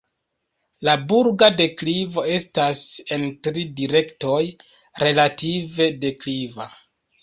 [0.87, 2.83] La burga deklivo estas
[3.19, 4.43] en tri direktoj
[5.07, 6.73] relative dekliva.